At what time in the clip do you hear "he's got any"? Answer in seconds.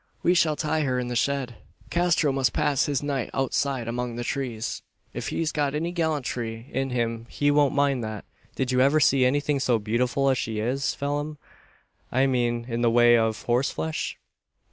5.27-5.91